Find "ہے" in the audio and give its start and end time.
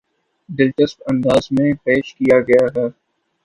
2.75-2.87